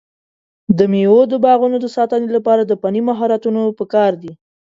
[0.77, 4.31] د مېوو د باغونو د ساتنې لپاره د فني مهارتونو پکار دی.